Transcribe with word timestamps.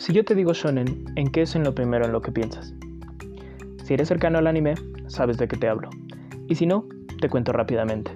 Si 0.00 0.14
yo 0.14 0.24
te 0.24 0.34
digo 0.34 0.54
shonen, 0.54 1.04
¿en 1.16 1.30
qué 1.30 1.42
es 1.42 1.54
en 1.54 1.62
lo 1.62 1.74
primero 1.74 2.06
en 2.06 2.12
lo 2.12 2.22
que 2.22 2.32
piensas? 2.32 2.72
Si 3.84 3.92
eres 3.92 4.08
cercano 4.08 4.38
al 4.38 4.46
anime, 4.46 4.74
sabes 5.08 5.36
de 5.36 5.46
qué 5.46 5.58
te 5.58 5.68
hablo. 5.68 5.90
Y 6.48 6.54
si 6.54 6.64
no, 6.64 6.86
te 7.20 7.28
cuento 7.28 7.52
rápidamente. 7.52 8.10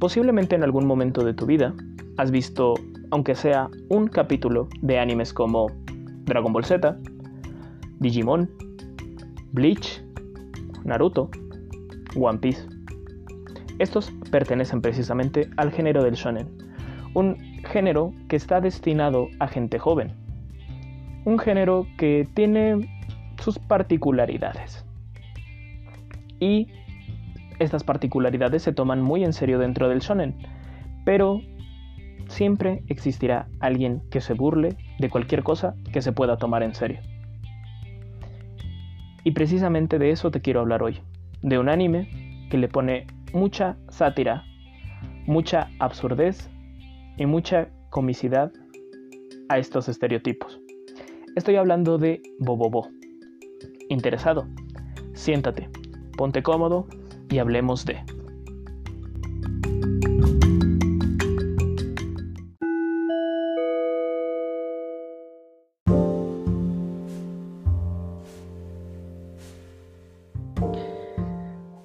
Posiblemente 0.00 0.56
en 0.56 0.64
algún 0.64 0.86
momento 0.86 1.24
de 1.24 1.34
tu 1.34 1.46
vida 1.46 1.72
has 2.16 2.32
visto, 2.32 2.74
aunque 3.12 3.36
sea 3.36 3.70
un 3.88 4.08
capítulo 4.08 4.68
de 4.82 4.98
animes 4.98 5.32
como 5.32 5.68
Dragon 6.24 6.52
Ball 6.52 6.64
Z, 6.64 6.98
Digimon, 8.00 8.50
Bleach, 9.52 10.02
Naruto, 10.82 11.30
One 12.16 12.38
Piece. 12.38 12.66
Estos 13.78 14.12
pertenecen 14.32 14.82
precisamente 14.82 15.48
al 15.58 15.70
género 15.70 16.02
del 16.02 16.14
shonen, 16.14 16.48
un 17.14 17.38
género 17.70 18.12
que 18.28 18.34
está 18.34 18.60
destinado 18.60 19.28
a 19.38 19.46
gente 19.46 19.78
joven, 19.78 20.12
un 21.24 21.38
género 21.38 21.86
que 21.96 22.28
tiene 22.34 22.88
sus 23.38 23.58
particularidades. 23.58 24.84
Y 26.40 26.68
estas 27.58 27.84
particularidades 27.84 28.62
se 28.62 28.72
toman 28.72 29.02
muy 29.02 29.24
en 29.24 29.32
serio 29.32 29.58
dentro 29.58 29.88
del 29.88 30.00
shonen, 30.00 30.34
pero 31.04 31.40
siempre 32.28 32.82
existirá 32.88 33.48
alguien 33.60 34.02
que 34.10 34.20
se 34.20 34.34
burle 34.34 34.76
de 34.98 35.10
cualquier 35.10 35.42
cosa 35.42 35.74
que 35.92 36.02
se 36.02 36.12
pueda 36.12 36.36
tomar 36.36 36.62
en 36.62 36.74
serio. 36.74 37.00
Y 39.24 39.32
precisamente 39.32 39.98
de 39.98 40.10
eso 40.10 40.30
te 40.30 40.40
quiero 40.40 40.60
hablar 40.60 40.82
hoy, 40.82 41.00
de 41.42 41.58
un 41.58 41.68
anime 41.68 42.46
que 42.50 42.58
le 42.58 42.68
pone 42.68 43.06
mucha 43.32 43.76
sátira, 43.88 44.44
mucha 45.26 45.68
absurdez 45.78 46.48
y 47.16 47.26
mucha 47.26 47.68
comicidad 47.90 48.52
a 49.48 49.58
estos 49.58 49.88
estereotipos. 49.88 50.60
Estoy 51.38 51.54
hablando 51.54 51.98
de 51.98 52.20
Bobobo. 52.40 52.88
¿Interesado? 53.88 54.48
Siéntate, 55.14 55.70
ponte 56.16 56.42
cómodo 56.42 56.88
y 57.30 57.38
hablemos 57.38 57.86
de... 57.86 58.02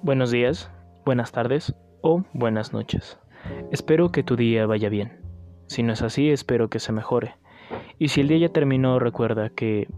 Buenos 0.02 0.32
días, 0.32 0.68
buenas 1.04 1.30
tardes 1.30 1.76
o 2.02 2.24
buenas 2.32 2.72
noches. 2.72 3.20
Espero 3.70 4.10
que 4.10 4.24
tu 4.24 4.34
día 4.34 4.66
vaya 4.66 4.88
bien. 4.88 5.20
Si 5.68 5.84
no 5.84 5.92
es 5.92 6.02
así, 6.02 6.30
espero 6.30 6.68
que 6.68 6.80
se 6.80 6.90
mejore. 6.90 7.36
Y 7.98 8.08
si 8.08 8.20
el 8.20 8.28
día 8.28 8.38
ya 8.38 8.48
terminó, 8.48 8.98
recuerda 8.98 9.50
que 9.50 9.88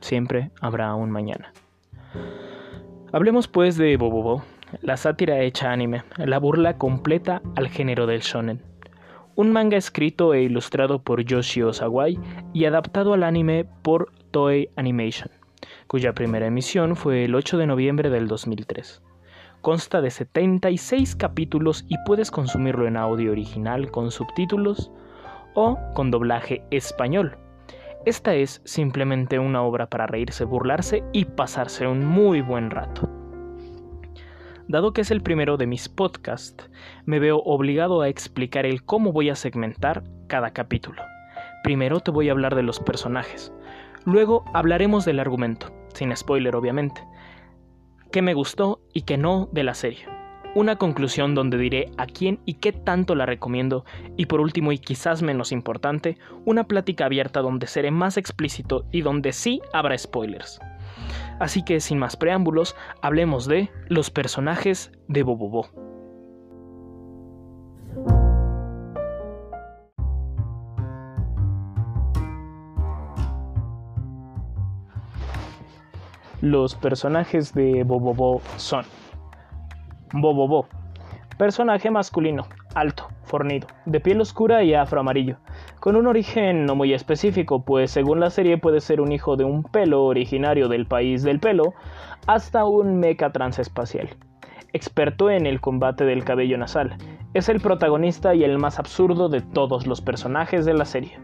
siempre 0.00 0.50
habrá 0.60 0.94
un 0.94 1.10
mañana. 1.10 1.52
Hablemos 3.12 3.48
pues 3.48 3.76
de 3.76 3.96
Bobobo, 3.96 4.42
la 4.82 4.96
sátira 4.96 5.40
hecha 5.40 5.70
anime, 5.70 6.02
la 6.16 6.38
burla 6.38 6.78
completa 6.78 7.42
al 7.56 7.68
género 7.68 8.06
del 8.06 8.20
shonen. 8.20 8.60
Un 9.36 9.52
manga 9.52 9.76
escrito 9.76 10.34
e 10.34 10.42
ilustrado 10.42 11.02
por 11.02 11.24
Yoshio 11.24 11.72
Sawai 11.72 12.18
y 12.52 12.66
adaptado 12.66 13.14
al 13.14 13.22
anime 13.22 13.66
por 13.82 14.12
Toei 14.30 14.68
Animation, 14.76 15.30
cuya 15.86 16.12
primera 16.12 16.46
emisión 16.46 16.96
fue 16.96 17.24
el 17.24 17.34
8 17.34 17.58
de 17.58 17.66
noviembre 17.66 18.10
del 18.10 18.28
2003. 18.28 19.02
Consta 19.60 20.00
de 20.00 20.10
76 20.10 21.16
capítulos 21.16 21.84
y 21.88 21.96
puedes 22.04 22.30
consumirlo 22.30 22.86
en 22.86 22.96
audio 22.96 23.32
original 23.32 23.90
con 23.90 24.10
subtítulos 24.10 24.92
o 25.54 25.78
con 25.94 26.10
doblaje 26.10 26.64
español. 26.70 27.38
Esta 28.04 28.34
es 28.34 28.60
simplemente 28.64 29.38
una 29.38 29.62
obra 29.62 29.88
para 29.88 30.06
reírse, 30.06 30.44
burlarse 30.44 31.02
y 31.12 31.24
pasarse 31.24 31.86
un 31.86 32.04
muy 32.04 32.42
buen 32.42 32.70
rato. 32.70 33.08
Dado 34.68 34.92
que 34.92 35.02
es 35.02 35.10
el 35.10 35.22
primero 35.22 35.56
de 35.56 35.66
mis 35.66 35.88
podcasts, 35.88 36.70
me 37.04 37.18
veo 37.18 37.38
obligado 37.38 38.00
a 38.00 38.08
explicar 38.08 38.66
el 38.66 38.84
cómo 38.84 39.12
voy 39.12 39.30
a 39.30 39.34
segmentar 39.34 40.04
cada 40.26 40.52
capítulo. 40.52 41.02
Primero 41.62 42.00
te 42.00 42.10
voy 42.10 42.28
a 42.28 42.32
hablar 42.32 42.54
de 42.54 42.62
los 42.62 42.80
personajes, 42.80 43.52
luego 44.04 44.44
hablaremos 44.52 45.04
del 45.04 45.20
argumento, 45.20 45.72
sin 45.94 46.14
spoiler 46.16 46.56
obviamente, 46.56 47.02
qué 48.10 48.22
me 48.22 48.34
gustó 48.34 48.80
y 48.92 49.02
qué 49.02 49.16
no 49.16 49.48
de 49.52 49.64
la 49.64 49.74
serie. 49.74 50.13
Una 50.54 50.76
conclusión 50.76 51.34
donde 51.34 51.58
diré 51.58 51.90
a 51.96 52.06
quién 52.06 52.38
y 52.44 52.54
qué 52.54 52.70
tanto 52.70 53.16
la 53.16 53.26
recomiendo 53.26 53.84
y 54.16 54.26
por 54.26 54.40
último 54.40 54.70
y 54.70 54.78
quizás 54.78 55.20
menos 55.20 55.50
importante, 55.50 56.16
una 56.44 56.68
plática 56.68 57.06
abierta 57.06 57.40
donde 57.40 57.66
seré 57.66 57.90
más 57.90 58.16
explícito 58.16 58.84
y 58.92 59.00
donde 59.00 59.32
sí 59.32 59.60
habrá 59.72 59.98
spoilers. 59.98 60.60
Así 61.40 61.64
que 61.64 61.80
sin 61.80 61.98
más 61.98 62.14
preámbulos, 62.14 62.76
hablemos 63.02 63.46
de 63.46 63.68
los 63.88 64.10
personajes 64.10 64.92
de 65.08 65.24
Bobobo. 65.24 65.66
Los 76.40 76.76
personajes 76.76 77.54
de 77.54 77.82
Bobobo 77.82 78.40
son 78.56 78.84
Bobobo, 80.16 80.68
personaje 81.38 81.90
masculino, 81.90 82.46
alto, 82.76 83.08
fornido, 83.24 83.66
de 83.84 83.98
piel 83.98 84.20
oscura 84.20 84.62
y 84.62 84.72
afroamarillo, 84.72 85.38
con 85.80 85.96
un 85.96 86.06
origen 86.06 86.66
no 86.66 86.76
muy 86.76 86.94
específico, 86.94 87.64
pues 87.64 87.90
según 87.90 88.20
la 88.20 88.30
serie 88.30 88.56
puede 88.56 88.80
ser 88.80 89.00
un 89.00 89.10
hijo 89.10 89.34
de 89.34 89.42
un 89.42 89.64
pelo 89.64 90.04
originario 90.04 90.68
del 90.68 90.86
país 90.86 91.24
del 91.24 91.40
pelo, 91.40 91.74
hasta 92.28 92.64
un 92.64 93.00
mecha 93.00 93.32
transespacial. 93.32 94.08
Experto 94.72 95.30
en 95.30 95.46
el 95.46 95.60
combate 95.60 96.04
del 96.04 96.22
cabello 96.22 96.58
nasal, 96.58 96.96
es 97.32 97.48
el 97.48 97.60
protagonista 97.60 98.36
y 98.36 98.44
el 98.44 98.56
más 98.58 98.78
absurdo 98.78 99.28
de 99.28 99.40
todos 99.40 99.88
los 99.88 100.00
personajes 100.00 100.64
de 100.64 100.74
la 100.74 100.84
serie. 100.84 101.18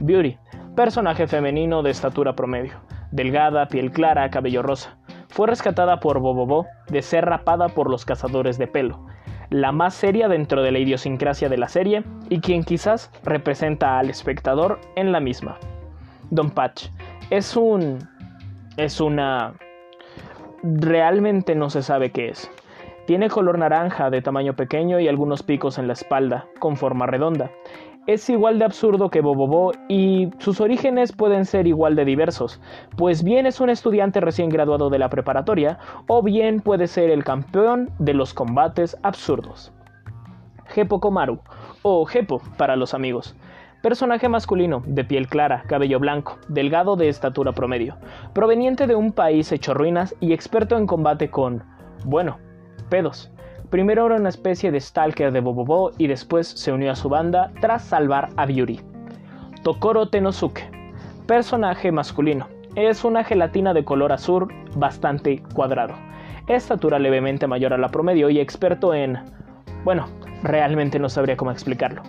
Beauty, 0.00 0.36
personaje 0.74 1.28
femenino 1.28 1.84
de 1.84 1.90
estatura 1.90 2.34
promedio, 2.34 2.80
delgada, 3.12 3.68
piel 3.68 3.92
clara, 3.92 4.28
cabello 4.30 4.62
rosa. 4.62 4.98
Fue 5.30 5.46
rescatada 5.46 6.00
por 6.00 6.18
Bobobo 6.18 6.66
de 6.88 7.02
ser 7.02 7.24
rapada 7.24 7.68
por 7.68 7.88
los 7.88 8.04
cazadores 8.04 8.58
de 8.58 8.66
pelo, 8.66 9.06
la 9.50 9.72
más 9.72 9.94
seria 9.94 10.28
dentro 10.28 10.62
de 10.62 10.70
la 10.70 10.78
idiosincrasia 10.78 11.48
de 11.48 11.58
la 11.58 11.68
serie 11.68 12.04
y 12.28 12.40
quien 12.40 12.62
quizás 12.62 13.10
representa 13.24 13.98
al 13.98 14.10
espectador 14.10 14.80
en 14.94 15.12
la 15.12 15.20
misma. 15.20 15.58
Don 16.30 16.50
Patch 16.50 16.86
es 17.30 17.56
un... 17.56 17.98
es 18.76 19.00
una... 19.00 19.54
realmente 20.62 21.54
no 21.54 21.70
se 21.70 21.82
sabe 21.82 22.10
qué 22.10 22.28
es. 22.28 22.50
Tiene 23.06 23.28
color 23.28 23.58
naranja 23.58 24.08
de 24.10 24.22
tamaño 24.22 24.54
pequeño 24.54 25.00
y 25.00 25.08
algunos 25.08 25.42
picos 25.42 25.78
en 25.78 25.88
la 25.88 25.94
espalda, 25.94 26.46
con 26.60 26.76
forma 26.76 27.06
redonda 27.06 27.50
es 28.06 28.28
igual 28.30 28.58
de 28.58 28.64
absurdo 28.64 29.10
que 29.10 29.20
Bobobo 29.20 29.72
y 29.88 30.30
sus 30.38 30.60
orígenes 30.60 31.12
pueden 31.12 31.44
ser 31.44 31.66
igual 31.66 31.96
de 31.96 32.04
diversos, 32.04 32.60
pues 32.96 33.22
bien 33.22 33.46
es 33.46 33.60
un 33.60 33.70
estudiante 33.70 34.20
recién 34.20 34.48
graduado 34.48 34.90
de 34.90 34.98
la 34.98 35.10
preparatoria 35.10 35.78
o 36.06 36.22
bien 36.22 36.60
puede 36.60 36.86
ser 36.86 37.10
el 37.10 37.24
campeón 37.24 37.90
de 37.98 38.14
los 38.14 38.34
combates 38.34 38.96
absurdos. 39.02 39.72
Hepo 40.74 41.00
Komaru, 41.00 41.40
o 41.82 42.06
Hepo 42.12 42.40
para 42.56 42.76
los 42.76 42.94
amigos. 42.94 43.36
Personaje 43.82 44.28
masculino, 44.28 44.82
de 44.86 45.04
piel 45.04 45.26
clara, 45.26 45.62
cabello 45.66 45.98
blanco, 45.98 46.38
delgado 46.48 46.96
de 46.96 47.08
estatura 47.08 47.52
promedio, 47.52 47.96
proveniente 48.34 48.86
de 48.86 48.94
un 48.94 49.12
país 49.12 49.50
hecho 49.52 49.72
ruinas 49.72 50.14
y 50.20 50.32
experto 50.32 50.76
en 50.76 50.86
combate 50.86 51.30
con, 51.30 51.64
bueno, 52.04 52.38
pedos. 52.90 53.30
Primero 53.70 54.06
era 54.06 54.16
una 54.16 54.28
especie 54.28 54.72
de 54.72 54.80
stalker 54.80 55.30
de 55.30 55.40
Bobobo 55.40 55.92
y 55.96 56.08
después 56.08 56.48
se 56.48 56.72
unió 56.72 56.90
a 56.90 56.96
su 56.96 57.08
banda 57.08 57.52
tras 57.60 57.84
salvar 57.84 58.30
a 58.36 58.44
Byuri. 58.44 58.80
Tokoro 59.62 60.08
Tenosuke, 60.08 60.68
personaje 61.26 61.92
masculino, 61.92 62.48
es 62.74 63.04
una 63.04 63.22
gelatina 63.22 63.72
de 63.72 63.84
color 63.84 64.10
azul 64.10 64.52
bastante 64.74 65.40
cuadrado, 65.54 65.94
estatura 66.48 66.98
levemente 66.98 67.46
mayor 67.46 67.72
a 67.72 67.78
la 67.78 67.90
promedio 67.90 68.28
y 68.28 68.40
experto 68.40 68.92
en... 68.92 69.18
bueno, 69.84 70.08
realmente 70.42 70.98
no 70.98 71.08
sabría 71.08 71.36
cómo 71.36 71.52
explicarlo. 71.52 72.02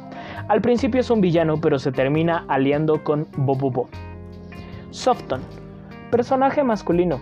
Al 0.47 0.61
principio 0.61 1.01
es 1.01 1.11
un 1.11 1.21
villano 1.21 1.61
pero 1.61 1.77
se 1.77 1.91
termina 1.91 2.43
aliando 2.47 3.03
con 3.03 3.27
Bobobo. 3.37 3.87
Softon, 4.89 5.41
personaje 6.09 6.63
masculino, 6.63 7.21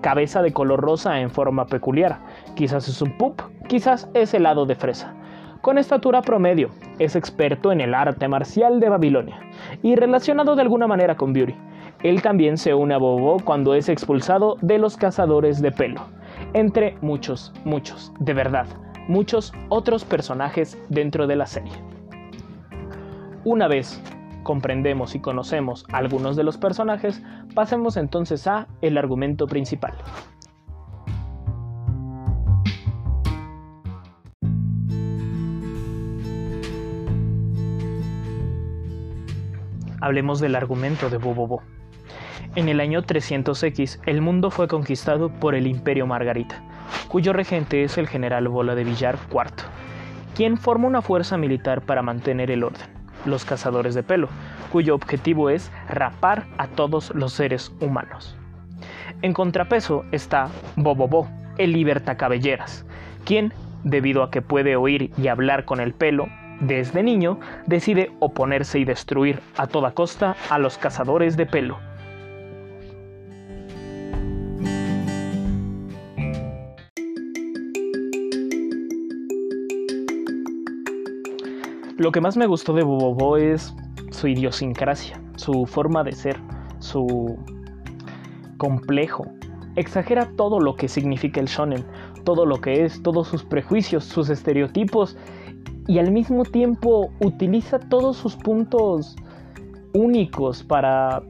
cabeza 0.00 0.42
de 0.42 0.52
color 0.52 0.80
rosa 0.80 1.20
en 1.20 1.30
forma 1.30 1.66
peculiar, 1.66 2.18
quizás 2.58 2.88
es 2.88 3.00
un 3.00 3.16
pup, 3.16 3.40
quizás 3.68 4.08
es 4.14 4.34
helado 4.34 4.66
de 4.66 4.74
fresa. 4.74 5.14
Con 5.60 5.78
estatura 5.78 6.22
promedio, 6.22 6.70
es 6.98 7.14
experto 7.14 7.70
en 7.70 7.80
el 7.80 7.94
arte 7.94 8.26
marcial 8.26 8.80
de 8.80 8.88
Babilonia 8.88 9.38
y 9.80 9.94
relacionado 9.94 10.56
de 10.56 10.62
alguna 10.62 10.88
manera 10.88 11.16
con 11.16 11.32
Beauty. 11.32 11.54
Él 12.02 12.20
también 12.20 12.56
se 12.56 12.74
une 12.74 12.94
a 12.94 12.98
Bobo 12.98 13.36
cuando 13.44 13.74
es 13.74 13.88
expulsado 13.88 14.56
de 14.60 14.78
los 14.78 14.96
cazadores 14.96 15.62
de 15.62 15.70
pelo, 15.70 16.00
entre 16.52 16.98
muchos, 17.00 17.52
muchos, 17.64 18.12
de 18.18 18.34
verdad, 18.34 18.66
muchos 19.06 19.52
otros 19.68 20.04
personajes 20.04 20.76
dentro 20.88 21.28
de 21.28 21.36
la 21.36 21.46
serie. 21.46 21.72
Una 23.44 23.68
vez 23.68 24.02
comprendemos 24.42 25.14
y 25.14 25.20
conocemos 25.20 25.86
algunos 25.92 26.34
de 26.34 26.42
los 26.42 26.56
personajes, 26.56 27.22
pasemos 27.54 27.96
entonces 27.96 28.48
a 28.48 28.66
el 28.80 28.98
argumento 28.98 29.46
principal. 29.46 29.94
Hablemos 40.00 40.38
del 40.38 40.54
argumento 40.54 41.10
de 41.10 41.16
Bobobo. 41.16 41.62
En 42.54 42.68
el 42.68 42.80
año 42.80 43.02
300X, 43.02 44.00
el 44.06 44.20
mundo 44.20 44.50
fue 44.50 44.68
conquistado 44.68 45.28
por 45.28 45.54
el 45.54 45.66
Imperio 45.66 46.06
Margarita, 46.06 46.62
cuyo 47.08 47.32
regente 47.32 47.82
es 47.82 47.98
el 47.98 48.06
general 48.06 48.48
Bola 48.48 48.74
de 48.74 48.84
Villar 48.84 49.18
IV, 49.30 49.64
quien 50.36 50.56
forma 50.56 50.86
una 50.86 51.02
fuerza 51.02 51.36
militar 51.36 51.82
para 51.82 52.02
mantener 52.02 52.50
el 52.50 52.62
orden, 52.62 52.86
los 53.26 53.44
cazadores 53.44 53.94
de 53.94 54.04
pelo, 54.04 54.28
cuyo 54.70 54.94
objetivo 54.94 55.50
es 55.50 55.72
rapar 55.88 56.46
a 56.58 56.68
todos 56.68 57.12
los 57.14 57.32
seres 57.32 57.72
humanos. 57.80 58.36
En 59.22 59.32
contrapeso 59.32 60.04
está 60.12 60.48
Bobobo, 60.76 61.28
el 61.58 61.72
libertacabelleras, 61.72 62.86
quien, 63.24 63.52
debido 63.82 64.22
a 64.22 64.30
que 64.30 64.42
puede 64.42 64.76
oír 64.76 65.10
y 65.18 65.26
hablar 65.26 65.64
con 65.64 65.80
el 65.80 65.92
pelo, 65.92 66.28
desde 66.60 67.02
niño 67.02 67.38
decide 67.66 68.10
oponerse 68.18 68.78
y 68.78 68.84
destruir 68.84 69.40
a 69.56 69.66
toda 69.66 69.92
costa 69.92 70.36
a 70.50 70.58
los 70.58 70.78
cazadores 70.78 71.36
de 71.36 71.46
pelo. 71.46 71.78
Lo 81.96 82.12
que 82.12 82.20
más 82.20 82.36
me 82.36 82.46
gustó 82.46 82.74
de 82.74 82.84
Bobobo 82.84 83.36
es 83.36 83.74
su 84.12 84.28
idiosincrasia, 84.28 85.20
su 85.34 85.66
forma 85.66 86.04
de 86.04 86.12
ser, 86.12 86.36
su 86.78 87.36
complejo. 88.56 89.26
Exagera 89.74 90.30
todo 90.36 90.60
lo 90.60 90.76
que 90.76 90.86
significa 90.86 91.40
el 91.40 91.46
shonen, 91.46 91.84
todo 92.24 92.46
lo 92.46 92.60
que 92.60 92.84
es, 92.84 93.02
todos 93.02 93.26
sus 93.26 93.42
prejuicios, 93.42 94.04
sus 94.04 94.30
estereotipos 94.30 95.16
y 95.88 95.98
al 95.98 96.12
mismo 96.12 96.44
tiempo 96.44 97.10
utiliza 97.18 97.78
todos 97.78 98.18
sus 98.18 98.36
puntos 98.36 99.16
únicos 99.94 100.62
para 100.62 101.22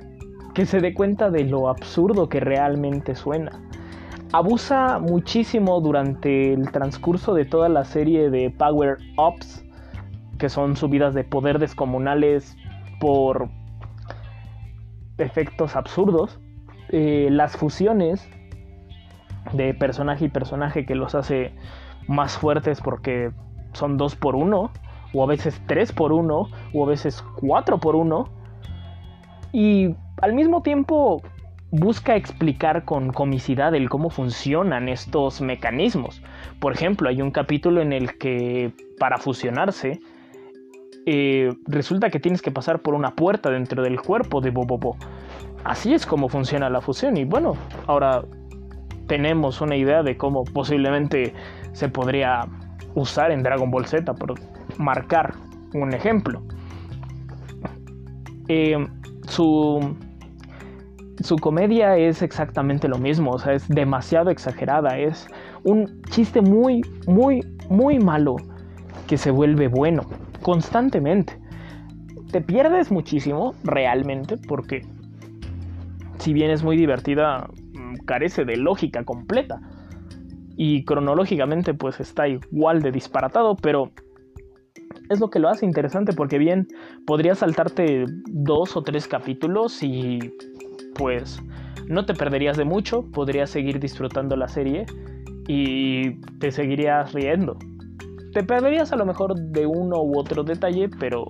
que 0.52 0.66
se 0.66 0.80
dé 0.80 0.92
cuenta 0.92 1.30
de 1.30 1.44
lo 1.44 1.68
absurdo 1.68 2.28
que 2.28 2.40
realmente 2.40 3.14
suena. 3.14 3.62
Abusa 4.32 4.98
muchísimo 4.98 5.80
durante 5.80 6.52
el 6.52 6.72
transcurso 6.72 7.34
de 7.34 7.44
toda 7.44 7.68
la 7.68 7.84
serie 7.84 8.30
de 8.30 8.50
Power 8.50 8.98
Ups, 9.16 9.64
que 10.38 10.48
son 10.48 10.76
subidas 10.76 11.14
de 11.14 11.22
poder 11.22 11.60
descomunales 11.60 12.56
por 13.00 13.48
efectos 15.18 15.76
absurdos. 15.76 16.40
Eh, 16.88 17.28
las 17.30 17.56
fusiones 17.56 18.28
de 19.52 19.72
personaje 19.72 20.24
y 20.24 20.28
personaje 20.28 20.84
que 20.84 20.96
los 20.96 21.14
hace 21.14 21.54
más 22.08 22.36
fuertes 22.36 22.80
porque 22.80 23.30
son 23.72 23.96
2 23.96 24.16
por 24.16 24.36
1 24.36 24.70
o 25.14 25.22
a 25.22 25.26
veces 25.26 25.60
3 25.66 25.92
por 25.92 26.12
1 26.12 26.48
o 26.74 26.84
a 26.84 26.88
veces 26.88 27.24
4 27.40 27.78
por 27.78 27.96
1 27.96 28.28
y 29.52 29.94
al 30.20 30.34
mismo 30.34 30.62
tiempo 30.62 31.22
busca 31.70 32.16
explicar 32.16 32.84
con 32.84 33.12
comicidad 33.12 33.74
el 33.74 33.88
cómo 33.88 34.10
funcionan 34.10 34.88
estos 34.88 35.40
mecanismos. 35.40 36.22
Por 36.60 36.72
ejemplo, 36.72 37.08
hay 37.08 37.20
un 37.20 37.30
capítulo 37.30 37.80
en 37.82 37.92
el 37.92 38.16
que 38.18 38.72
para 38.98 39.18
fusionarse 39.18 40.00
eh, 41.06 41.54
resulta 41.66 42.10
que 42.10 42.20
tienes 42.20 42.42
que 42.42 42.50
pasar 42.50 42.80
por 42.80 42.94
una 42.94 43.14
puerta 43.14 43.50
dentro 43.50 43.82
del 43.82 44.00
cuerpo 44.00 44.40
de 44.40 44.50
Bobobo. 44.50 44.96
Así 45.64 45.92
es 45.92 46.06
como 46.06 46.28
funciona 46.28 46.70
la 46.70 46.80
fusión 46.80 47.16
y 47.16 47.24
bueno, 47.24 47.56
ahora 47.86 48.24
tenemos 49.06 49.60
una 49.60 49.76
idea 49.76 50.02
de 50.02 50.16
cómo 50.16 50.44
posiblemente 50.44 51.34
se 51.72 51.88
podría 51.88 52.46
usar 52.98 53.30
en 53.30 53.42
Dragon 53.42 53.70
Ball 53.70 53.86
Z, 53.86 54.12
por 54.14 54.34
marcar 54.78 55.34
un 55.74 55.92
ejemplo. 55.92 56.42
Eh, 58.48 58.86
su, 59.26 59.94
su 61.20 61.36
comedia 61.36 61.96
es 61.96 62.22
exactamente 62.22 62.88
lo 62.88 62.98
mismo, 62.98 63.32
o 63.32 63.38
sea, 63.38 63.52
es 63.52 63.68
demasiado 63.68 64.30
exagerada, 64.30 64.98
es 64.98 65.28
un 65.64 66.02
chiste 66.10 66.40
muy, 66.40 66.80
muy, 67.06 67.46
muy 67.68 67.98
malo 67.98 68.36
que 69.06 69.18
se 69.18 69.30
vuelve 69.30 69.68
bueno 69.68 70.04
constantemente. 70.42 71.38
Te 72.30 72.40
pierdes 72.40 72.90
muchísimo 72.90 73.54
realmente 73.64 74.36
porque 74.36 74.82
si 76.18 76.32
bien 76.32 76.50
es 76.50 76.62
muy 76.62 76.76
divertida, 76.76 77.48
mm, 77.72 78.04
carece 78.04 78.44
de 78.44 78.56
lógica 78.56 79.04
completa 79.04 79.60
y 80.60 80.84
cronológicamente 80.84 81.72
pues 81.72 82.00
está 82.00 82.26
igual 82.26 82.82
de 82.82 82.90
disparatado, 82.90 83.54
pero 83.54 83.92
es 85.08 85.20
lo 85.20 85.30
que 85.30 85.38
lo 85.38 85.48
hace 85.48 85.64
interesante 85.64 86.12
porque 86.12 86.36
bien 86.36 86.66
podrías 87.06 87.38
saltarte 87.38 88.06
dos 88.26 88.76
o 88.76 88.82
tres 88.82 89.06
capítulos 89.06 89.80
y 89.84 90.18
pues 90.96 91.40
no 91.86 92.04
te 92.04 92.12
perderías 92.12 92.56
de 92.56 92.64
mucho, 92.64 93.04
podrías 93.12 93.50
seguir 93.50 93.78
disfrutando 93.78 94.34
la 94.34 94.48
serie 94.48 94.84
y 95.46 96.20
te 96.40 96.50
seguirías 96.50 97.12
riendo. 97.12 97.56
Te 98.32 98.42
perderías 98.42 98.92
a 98.92 98.96
lo 98.96 99.06
mejor 99.06 99.36
de 99.36 99.64
uno 99.64 100.02
u 100.02 100.18
otro 100.18 100.42
detalle, 100.42 100.90
pero 100.98 101.24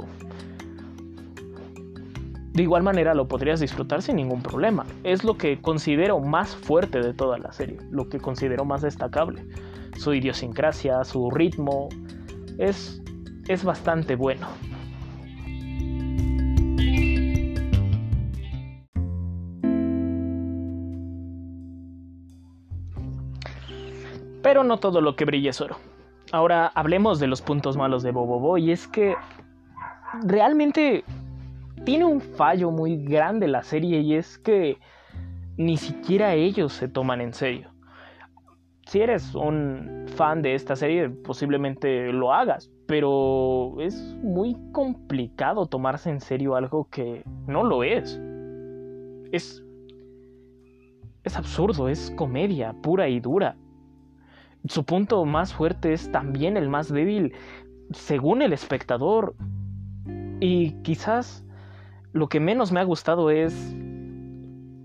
de 2.59 2.65
igual 2.65 2.83
manera 2.83 3.15
lo 3.15 3.29
podrías 3.29 3.61
disfrutar 3.61 4.03
sin 4.03 4.17
ningún 4.17 4.43
problema. 4.43 4.85
Es 5.05 5.23
lo 5.23 5.39
que 5.39 5.61
considero 5.63 6.19
más 6.19 6.57
fuerte 6.57 7.01
de 7.01 7.15
toda 7.15 7.39
la 7.39 7.53
serie, 7.53 7.79
lo 7.93 8.09
que 8.09 8.19
considero 8.19 8.65
más 8.65 8.83
destacable. 8.83 9.45
Su 9.97 10.13
idiosincrasia, 10.13 11.05
su 11.05 11.31
ritmo, 11.31 11.89
es, 12.59 13.01
es 13.47 13.63
bastante 13.63 14.17
bueno. 14.17 14.49
Pero 24.43 24.65
no 24.65 24.79
todo 24.79 25.01
lo 25.01 25.15
que 25.15 25.25
brilla 25.27 25.51
es 25.51 25.61
oro. 25.61 25.77
Ahora 26.33 26.73
hablemos 26.75 27.21
de 27.21 27.29
los 27.29 27.41
puntos 27.41 27.77
malos 27.77 28.03
de 28.03 28.11
Bobobo 28.11 28.59
y 28.59 28.73
es 28.73 28.89
que 28.89 29.15
realmente 30.25 31.05
tiene 31.85 32.05
un 32.05 32.21
fallo 32.21 32.71
muy 32.71 32.97
grande 33.05 33.49
la 33.49 33.63
serie 33.63 34.01
y 34.01 34.15
es 34.15 34.39
que 34.39 34.79
ni 35.57 35.77
siquiera 35.77 36.35
ellos 36.35 36.73
se 36.73 36.89
toman 36.89 37.21
en 37.21 37.33
serio. 37.33 37.71
Si 38.87 39.01
eres 39.01 39.35
un 39.35 40.07
fan 40.17 40.41
de 40.41 40.55
esta 40.55 40.75
serie, 40.75 41.11
posiblemente 41.11 42.13
lo 42.13 42.33
hagas, 42.33 42.71
pero 42.87 43.75
es 43.81 44.17
muy 44.23 44.57
complicado 44.73 45.67
tomarse 45.67 46.09
en 46.11 46.21
serio 46.21 46.55
algo 46.55 46.89
que 46.91 47.23
no 47.47 47.65
lo 47.65 47.85
es. 47.85 48.19
Es 49.31 49.63
es 51.29 51.37
absurdo, 51.37 51.89
es 51.89 52.11
comedia 52.17 52.73
pura 52.83 53.09
y 53.09 53.21
dura. 53.21 53.57
Su 54.67 54.85
punto 54.85 55.25
más 55.27 55.53
fuerte 55.53 55.93
es 55.93 56.11
también 56.11 56.57
el 56.57 56.71
más 56.71 56.91
débil 56.91 57.35
según 57.91 58.41
el 58.41 58.55
espectador. 58.55 59.35
Y 60.41 60.73
quizás 60.83 61.45
lo 62.13 62.29
que 62.29 62.41
menos 62.41 62.73
me 62.73 62.81
ha 62.81 62.85
gustado 62.85 63.31
es 63.31 63.55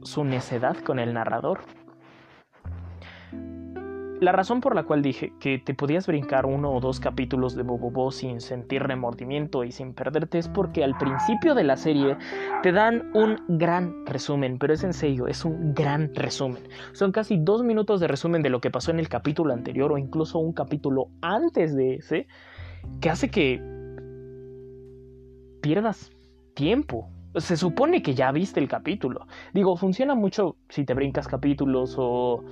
su 0.03 0.24
necedad 0.24 0.77
con 0.77 1.00
el 1.00 1.13
narrador. 1.13 1.62
La 4.20 4.32
razón 4.32 4.62
por 4.62 4.74
la 4.74 4.84
cual 4.84 5.01
dije 5.01 5.34
que 5.42 5.60
te 5.60 5.74
podías 5.74 6.08
brincar 6.08 6.46
uno 6.46 6.72
o 6.72 6.80
dos 6.80 7.01
capítulos 7.01 7.56
de 7.56 7.63
Bobobo 7.63 8.10
sin 8.10 8.39
sentir 8.39 8.82
remordimiento 8.82 9.65
y 9.65 9.72
sin 9.74 9.94
perderte 9.94 10.38
es 10.38 10.48
porque 10.48 10.82
al 10.82 10.98
principio 10.98 11.53
de 11.56 11.65
la 11.65 11.75
serie 11.75 12.18
te 12.62 12.72
dan 12.72 13.12
un 13.13 13.42
gran 13.50 14.06
resumen, 14.06 14.60
pero 14.60 14.74
es 14.74 14.84
en 14.86 14.94
serio, 14.94 15.27
es 15.27 15.44
un 15.44 15.74
gran 15.74 16.15
resumen. 16.15 16.63
Son 16.94 17.12
casi 17.12 17.38
dos 17.38 17.63
minutos 17.63 18.00
de 18.00 18.08
resumen 18.08 18.44
de 18.44 18.50
lo 18.50 18.62
que 18.62 18.72
pasó 18.72 18.92
en 18.92 19.00
el 19.00 19.10
capítulo 19.10 19.53
anterior 19.53 19.92
o 19.92 19.98
incluso 19.98 20.39
un 20.39 20.53
capítulo 20.53 21.10
antes 21.22 21.75
de 21.75 21.96
ese, 21.96 22.27
que 23.01 23.10
hace 23.10 23.30
que 23.30 23.62
pierdas 25.62 26.12
tiempo 26.53 27.10
se 27.36 27.58
supone 27.58 28.02
que 28.02 28.13
ya 28.13 28.32
viste 28.32 28.60
el 28.60 28.68
capítulo. 28.68 29.28
Digo, 29.54 29.75
funciona 29.75 30.16
mucho 30.16 30.58
si 30.70 30.86
te 30.86 30.94
brincas 30.94 31.28
capítulos 31.28 31.96
o 31.98 32.44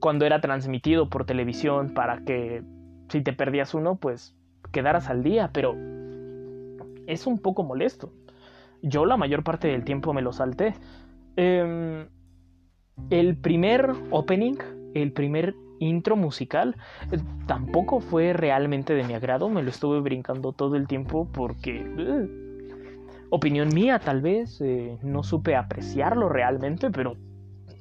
cuando 0.00 0.24
era 0.24 0.40
transmitido 0.40 1.08
por 1.08 1.24
televisión 1.24 1.94
para 1.94 2.24
que 2.24 2.62
si 3.08 3.22
te 3.22 3.32
perdías 3.32 3.74
uno, 3.74 3.96
pues 3.96 4.36
quedaras 4.70 5.08
al 5.08 5.22
día, 5.22 5.50
pero 5.52 5.74
es 7.06 7.26
un 7.26 7.38
poco 7.38 7.64
molesto. 7.64 8.12
Yo 8.82 9.06
la 9.06 9.16
mayor 9.16 9.42
parte 9.42 9.68
del 9.68 9.84
tiempo 9.84 10.12
me 10.12 10.22
lo 10.22 10.32
salté. 10.32 10.74
Em, 11.36 12.06
el 13.10 13.36
primer 13.36 13.92
opening, 14.10 14.56
el 14.94 15.12
primer 15.12 15.54
intro 15.80 16.16
musical, 16.16 16.76
eh, 17.10 17.18
tampoco 17.46 18.00
fue 18.00 18.32
realmente 18.32 18.94
de 18.94 19.04
mi 19.04 19.14
agrado. 19.14 19.48
Me 19.48 19.62
lo 19.62 19.70
estuve 19.70 20.00
brincando 20.00 20.52
todo 20.52 20.76
el 20.76 20.86
tiempo 20.86 21.28
porque... 21.32 22.47
Opinión 23.30 23.68
mía 23.74 23.98
tal 23.98 24.22
vez, 24.22 24.60
eh, 24.62 24.98
no 25.02 25.22
supe 25.22 25.54
apreciarlo 25.54 26.30
realmente, 26.30 26.90
pero 26.90 27.14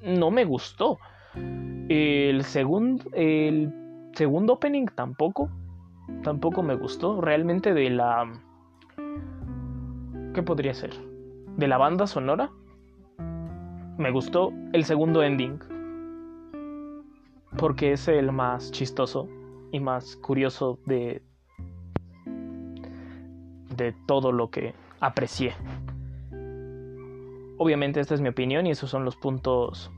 no 0.03 0.29
me 0.29 0.43
gustó. 0.43 0.99
El 1.35 2.43
segundo, 2.43 3.05
el 3.13 3.73
segundo 4.13 4.53
opening 4.53 4.87
tampoco, 4.87 5.49
tampoco 6.23 6.63
me 6.63 6.75
gustó. 6.75 7.21
Realmente 7.21 7.73
de 7.73 7.89
la... 7.89 8.29
¿Qué 10.33 10.43
podría 10.43 10.73
ser? 10.73 10.91
De 11.55 11.67
la 11.67 11.77
banda 11.77 12.07
sonora. 12.07 12.51
Me 13.97 14.11
gustó 14.11 14.51
el 14.73 14.83
segundo 14.83 15.23
ending. 15.23 15.59
Porque 17.57 17.93
es 17.93 18.07
el 18.09 18.33
más 18.33 18.71
chistoso 18.71 19.29
y 19.71 19.79
más 19.79 20.17
curioso 20.17 20.79
de... 20.85 21.23
De 23.77 23.93
todo 24.07 24.31
lo 24.31 24.49
que 24.49 24.73
aprecié. 24.99 25.53
Obviamente 27.57 27.99
esta 27.99 28.13
es 28.13 28.21
mi 28.21 28.29
opinión 28.29 28.67
y 28.67 28.71
esos 28.71 28.89
son 28.89 29.05
los 29.05 29.15
puntos 29.15 29.91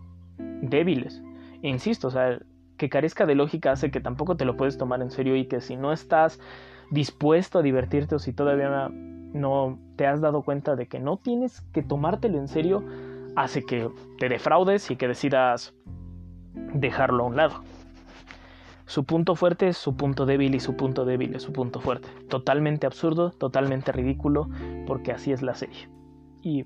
débiles. 0.62 1.22
insisto, 1.62 2.08
o 2.08 2.12
sea, 2.12 2.40
que 2.78 2.90
carezca 2.90 3.26
de 3.26 3.36
lógica 3.36 3.74
hace 3.74 3.92
que 3.92 4.00
tampoco 4.00 4.38
te 4.38 4.46
lo 4.46 4.56
puedes 4.56 4.78
tomar 4.78 5.02
en 5.02 5.12
serio 5.12 5.36
y 5.36 5.46
que 5.46 5.60
si 5.60 5.76
no 5.76 5.92
estás 5.92 6.40
dispuesto 6.90 7.60
a 7.60 7.62
divertirte 7.62 8.16
o 8.16 8.20
si 8.20 8.34
todavía 8.34 8.90
no 8.90 9.78
te 9.98 10.08
has 10.08 10.22
dado 10.22 10.42
cuenta 10.44 10.76
de 10.76 10.88
que 10.88 11.00
no 11.00 11.18
tienes 11.18 11.62
que 11.74 11.84
tomártelo 11.84 12.38
en 12.38 12.48
serio, 12.48 12.84
hace 13.36 13.66
que 13.66 13.90
te 14.18 14.30
defraudes 14.30 14.90
y 14.90 14.96
que 14.96 15.08
decidas 15.08 15.74
dejarlo 16.74 17.26
a 17.26 17.28
un 17.28 17.36
lado. 17.36 17.62
Su 18.90 19.04
punto 19.04 19.36
fuerte 19.36 19.68
es 19.68 19.78
su 19.78 19.96
punto 19.96 20.26
débil 20.26 20.56
y 20.56 20.60
su 20.60 20.76
punto 20.76 21.06
débil 21.06 21.36
es 21.36 21.44
su 21.44 21.54
punto 21.54 21.80
fuerte. 21.80 22.10
Totalmente 22.28 22.88
absurdo, 22.88 23.30
totalmente 23.30 23.92
ridículo, 23.92 24.50
porque 24.88 25.12
así 25.12 25.32
es 25.32 25.44
la 25.44 25.54
serie. 25.54 25.88
Y 26.42 26.66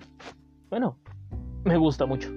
bueno, 0.69 0.97
me 1.65 1.75
gusta 1.75 2.05
mucho. 2.05 2.29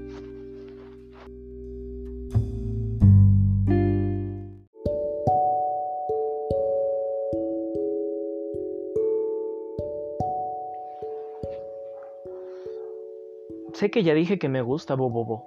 Sé 13.72 13.92
que 13.92 14.02
ya 14.02 14.14
dije 14.14 14.40
que 14.40 14.48
me 14.48 14.62
gusta 14.62 14.96
Bobobo, 14.96 15.46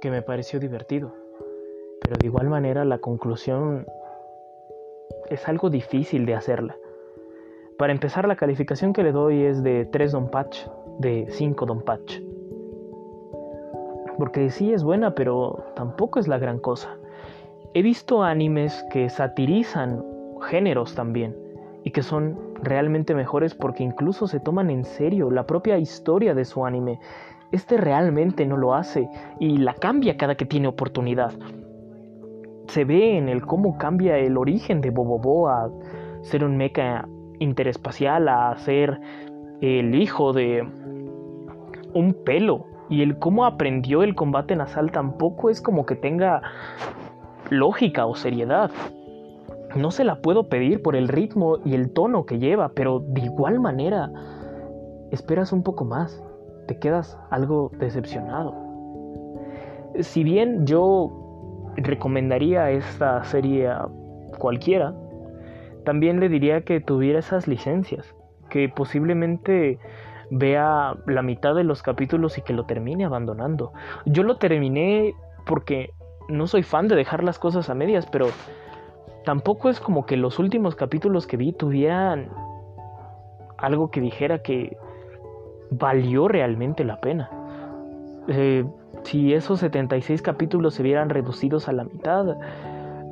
que 0.00 0.10
me 0.10 0.22
pareció 0.22 0.58
divertido 0.58 1.27
pero 2.08 2.16
de 2.20 2.26
igual 2.26 2.48
manera 2.48 2.86
la 2.86 2.96
conclusión 3.00 3.84
es 5.28 5.46
algo 5.46 5.68
difícil 5.68 6.24
de 6.24 6.34
hacerla. 6.34 6.74
Para 7.76 7.92
empezar, 7.92 8.26
la 8.26 8.36
calificación 8.36 8.94
que 8.94 9.02
le 9.02 9.12
doy 9.12 9.42
es 9.42 9.62
de 9.62 9.84
3 9.84 10.12
Don 10.12 10.30
Patch, 10.30 10.66
de 11.00 11.26
5 11.28 11.66
Don 11.66 11.82
Patch. 11.82 12.22
Porque 14.16 14.48
sí 14.48 14.72
es 14.72 14.84
buena, 14.84 15.14
pero 15.14 15.66
tampoco 15.76 16.18
es 16.18 16.28
la 16.28 16.38
gran 16.38 16.58
cosa. 16.60 16.96
He 17.74 17.82
visto 17.82 18.22
animes 18.22 18.82
que 18.90 19.10
satirizan 19.10 20.02
géneros 20.48 20.94
también 20.94 21.36
y 21.84 21.90
que 21.90 22.02
son 22.02 22.38
realmente 22.62 23.14
mejores 23.14 23.54
porque 23.54 23.84
incluso 23.84 24.26
se 24.28 24.40
toman 24.40 24.70
en 24.70 24.84
serio 24.84 25.30
la 25.30 25.46
propia 25.46 25.76
historia 25.76 26.34
de 26.34 26.46
su 26.46 26.64
anime. 26.64 27.00
Este 27.52 27.76
realmente 27.76 28.46
no 28.46 28.56
lo 28.56 28.74
hace 28.74 29.10
y 29.38 29.58
la 29.58 29.74
cambia 29.74 30.16
cada 30.16 30.36
que 30.36 30.46
tiene 30.46 30.68
oportunidad 30.68 31.34
se 32.68 32.84
ve 32.84 33.16
en 33.16 33.28
el 33.28 33.44
cómo 33.44 33.78
cambia 33.78 34.18
el 34.18 34.36
origen 34.36 34.80
de 34.80 34.90
Bobobo 34.90 35.48
a 35.48 35.70
ser 36.22 36.44
un 36.44 36.56
mecha 36.56 37.08
interespacial, 37.38 38.28
a 38.28 38.56
ser 38.58 39.00
el 39.60 39.94
hijo 39.94 40.32
de 40.32 40.68
un 41.94 42.14
pelo. 42.24 42.66
Y 42.90 43.02
el 43.02 43.18
cómo 43.18 43.44
aprendió 43.44 44.02
el 44.02 44.14
combate 44.14 44.56
nasal 44.56 44.90
tampoco 44.90 45.50
es 45.50 45.60
como 45.60 45.84
que 45.84 45.94
tenga 45.94 46.42
lógica 47.50 48.06
o 48.06 48.14
seriedad. 48.14 48.70
No 49.76 49.90
se 49.90 50.04
la 50.04 50.20
puedo 50.22 50.48
pedir 50.48 50.82
por 50.82 50.96
el 50.96 51.08
ritmo 51.08 51.58
y 51.64 51.74
el 51.74 51.92
tono 51.92 52.24
que 52.24 52.38
lleva, 52.38 52.70
pero 52.70 53.00
de 53.00 53.22
igual 53.22 53.60
manera 53.60 54.10
esperas 55.10 55.52
un 55.52 55.62
poco 55.62 55.84
más, 55.84 56.22
te 56.66 56.78
quedas 56.78 57.18
algo 57.30 57.70
decepcionado. 57.78 58.54
Si 60.00 60.22
bien 60.22 60.66
yo 60.66 61.27
recomendaría 61.76 62.70
esta 62.70 63.22
serie 63.24 63.68
a 63.68 63.86
cualquiera, 64.38 64.94
también 65.84 66.20
le 66.20 66.28
diría 66.28 66.62
que 66.62 66.80
tuviera 66.80 67.18
esas 67.18 67.48
licencias, 67.48 68.14
que 68.50 68.68
posiblemente 68.68 69.78
vea 70.30 70.96
la 71.06 71.22
mitad 71.22 71.54
de 71.54 71.64
los 71.64 71.82
capítulos 71.82 72.38
y 72.38 72.42
que 72.42 72.52
lo 72.52 72.64
termine 72.64 73.04
abandonando. 73.04 73.72
Yo 74.04 74.22
lo 74.22 74.36
terminé 74.36 75.14
porque 75.46 75.90
no 76.28 76.46
soy 76.46 76.62
fan 76.62 76.88
de 76.88 76.96
dejar 76.96 77.24
las 77.24 77.38
cosas 77.38 77.70
a 77.70 77.74
medias, 77.74 78.06
pero 78.06 78.26
tampoco 79.24 79.70
es 79.70 79.80
como 79.80 80.04
que 80.06 80.16
los 80.16 80.38
últimos 80.38 80.74
capítulos 80.74 81.26
que 81.26 81.36
vi 81.36 81.52
tuvieran 81.52 82.28
algo 83.56 83.90
que 83.90 84.00
dijera 84.00 84.40
que 84.40 84.76
valió 85.70 86.28
realmente 86.28 86.84
la 86.84 87.00
pena. 87.00 87.30
Eh, 88.28 88.64
si 89.02 89.32
esos 89.32 89.60
76 89.60 90.22
capítulos 90.22 90.74
se 90.74 90.82
vieran 90.82 91.08
reducidos 91.08 91.68
a 91.68 91.72
la 91.72 91.84
mitad, 91.84 92.36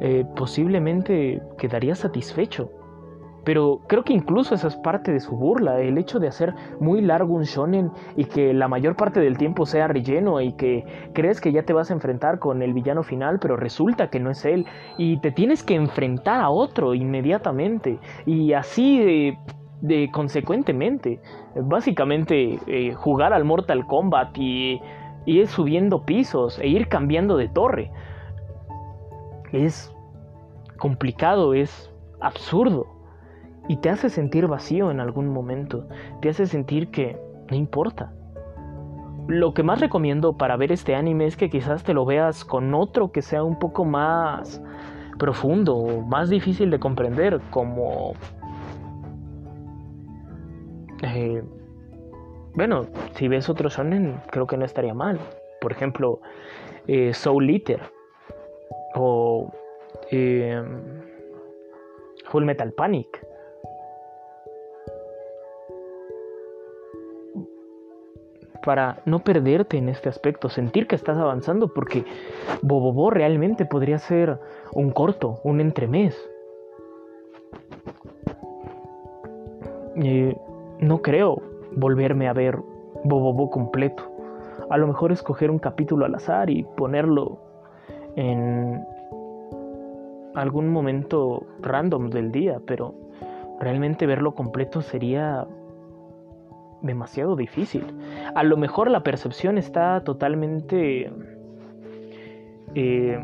eh, 0.00 0.24
posiblemente 0.36 1.40
quedaría 1.58 1.94
satisfecho. 1.94 2.70
Pero 3.46 3.80
creo 3.86 4.02
que 4.02 4.12
incluso 4.12 4.56
esa 4.56 4.66
es 4.66 4.74
parte 4.74 5.12
de 5.12 5.20
su 5.20 5.36
burla, 5.36 5.80
el 5.80 5.98
hecho 5.98 6.18
de 6.18 6.26
hacer 6.26 6.52
muy 6.80 7.00
largo 7.00 7.32
un 7.32 7.44
shonen 7.44 7.92
y 8.16 8.24
que 8.24 8.52
la 8.52 8.66
mayor 8.66 8.96
parte 8.96 9.20
del 9.20 9.38
tiempo 9.38 9.66
sea 9.66 9.86
relleno 9.86 10.40
y 10.40 10.54
que 10.54 10.84
crees 11.12 11.40
que 11.40 11.52
ya 11.52 11.62
te 11.62 11.72
vas 11.72 11.92
a 11.92 11.94
enfrentar 11.94 12.40
con 12.40 12.60
el 12.60 12.74
villano 12.74 13.04
final, 13.04 13.38
pero 13.38 13.56
resulta 13.56 14.10
que 14.10 14.18
no 14.18 14.30
es 14.30 14.44
él. 14.44 14.66
Y 14.98 15.20
te 15.20 15.30
tienes 15.30 15.62
que 15.62 15.76
enfrentar 15.76 16.40
a 16.40 16.50
otro 16.50 16.92
inmediatamente. 16.92 18.00
Y 18.26 18.52
así 18.52 19.38
de, 19.80 20.10
consecuentemente, 20.10 21.20
básicamente 21.54 22.58
eh, 22.66 22.94
jugar 22.94 23.32
al 23.32 23.44
Mortal 23.44 23.86
Kombat 23.86 24.36
y 24.38 24.80
ir 25.26 25.48
subiendo 25.48 26.06
pisos 26.06 26.58
e 26.58 26.68
ir 26.68 26.88
cambiando 26.88 27.36
de 27.36 27.48
torre. 27.48 27.90
Es 29.52 29.94
complicado, 30.78 31.54
es 31.54 31.90
absurdo 32.20 32.86
y 33.68 33.76
te 33.76 33.90
hace 33.90 34.08
sentir 34.08 34.46
vacío 34.46 34.90
en 34.90 35.00
algún 35.00 35.28
momento, 35.28 35.86
te 36.20 36.28
hace 36.28 36.46
sentir 36.46 36.90
que 36.90 37.18
no 37.50 37.56
importa. 37.56 38.12
Lo 39.28 39.54
que 39.54 39.64
más 39.64 39.80
recomiendo 39.80 40.36
para 40.36 40.56
ver 40.56 40.70
este 40.70 40.94
anime 40.94 41.26
es 41.26 41.36
que 41.36 41.50
quizás 41.50 41.82
te 41.82 41.94
lo 41.94 42.04
veas 42.04 42.44
con 42.44 42.72
otro 42.74 43.10
que 43.10 43.22
sea 43.22 43.42
un 43.42 43.58
poco 43.58 43.84
más 43.84 44.62
profundo 45.18 45.74
o 45.74 46.02
más 46.02 46.28
difícil 46.28 46.70
de 46.70 46.78
comprender, 46.78 47.40
como 47.50 48.12
eh, 51.02 51.42
bueno, 52.56 52.86
si 53.16 53.28
ves 53.28 53.50
otro 53.50 53.68
shonen, 53.68 54.18
creo 54.30 54.46
que 54.46 54.56
no 54.56 54.64
estaría 54.64 54.94
mal. 54.94 55.20
Por 55.60 55.72
ejemplo, 55.72 56.20
eh, 56.86 57.12
Soul 57.12 57.50
Eater 57.50 57.80
o 58.94 59.52
eh, 60.10 60.62
Full 62.24 62.44
Metal 62.44 62.72
Panic. 62.72 63.26
Para 68.64 69.02
no 69.04 69.18
perderte 69.18 69.76
en 69.76 69.90
este 69.90 70.08
aspecto, 70.08 70.48
sentir 70.48 70.86
que 70.88 70.96
estás 70.96 71.18
avanzando, 71.18 71.68
porque 71.74 72.04
Bobobo 72.62 73.10
realmente 73.10 73.66
podría 73.66 73.98
ser 73.98 74.38
un 74.72 74.90
corto, 74.90 75.40
un 75.44 75.60
entremés. 75.60 76.16
Eh, 79.96 80.34
no 80.80 81.02
creo 81.02 81.55
volverme 81.76 82.28
a 82.28 82.32
ver 82.32 82.58
Bobobo 83.04 83.50
completo. 83.50 84.02
A 84.70 84.78
lo 84.78 84.88
mejor 84.88 85.12
escoger 85.12 85.50
un 85.50 85.58
capítulo 85.58 86.04
al 86.04 86.14
azar 86.14 86.50
y 86.50 86.64
ponerlo 86.76 87.38
en 88.16 88.84
algún 90.34 90.68
momento 90.68 91.46
random 91.60 92.10
del 92.10 92.32
día, 92.32 92.60
pero 92.66 92.94
realmente 93.60 94.06
verlo 94.06 94.34
completo 94.34 94.80
sería 94.82 95.46
demasiado 96.82 97.36
difícil. 97.36 97.84
A 98.34 98.42
lo 98.42 98.56
mejor 98.56 98.90
la 98.90 99.02
percepción 99.02 99.58
está 99.58 100.02
totalmente 100.04 101.10
eh, 102.74 103.18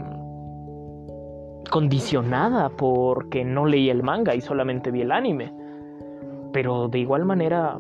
condicionada 1.71 2.71
porque 2.71 3.45
no 3.45 3.67
leí 3.67 3.91
el 3.91 4.03
manga 4.03 4.35
y 4.35 4.41
solamente 4.41 4.91
vi 4.91 5.03
el 5.03 5.13
anime. 5.13 5.53
Pero 6.53 6.89
de 6.89 6.99
igual 6.99 7.25
manera 7.25 7.79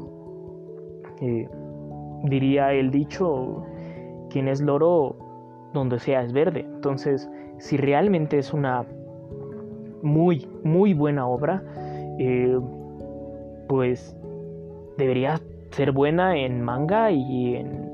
eh, 1.22 1.48
diría 2.24 2.72
el 2.72 2.90
dicho, 2.90 3.64
quien 4.30 4.48
es 4.48 4.60
loro 4.60 5.16
donde 5.72 5.98
sea 5.98 6.22
es 6.22 6.32
verde. 6.32 6.60
Entonces, 6.60 7.30
si 7.58 7.76
realmente 7.76 8.38
es 8.38 8.52
una 8.52 8.84
muy, 10.02 10.48
muy 10.64 10.94
buena 10.94 11.26
obra, 11.26 11.62
eh, 12.18 12.58
pues 13.68 14.16
debería 14.98 15.40
ser 15.70 15.92
buena 15.92 16.36
en 16.36 16.60
manga 16.62 17.10
y 17.10 17.54
en 17.54 17.90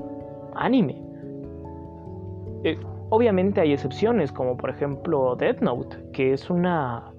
anime. 0.54 1.00
Eh, 2.64 2.78
obviamente 3.10 3.60
hay 3.60 3.72
excepciones, 3.72 4.32
como 4.32 4.56
por 4.56 4.70
ejemplo 4.70 5.36
Death 5.36 5.60
Note, 5.60 5.96
que 6.12 6.32
es 6.32 6.50
una 6.50 7.12